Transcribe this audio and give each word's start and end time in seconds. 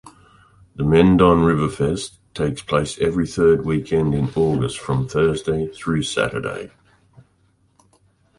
The 0.77 0.83
Mendon 0.83 1.43
Riverfest 1.45 2.17
takes 2.33 2.63
place 2.63 2.97
every 2.99 3.27
third 3.27 3.65
weekend 3.67 4.15
in 4.15 4.29
August 4.35 4.79
from 4.79 5.07
Thursday 5.07 5.67
through 5.67 6.01
Saturday. 6.01 6.71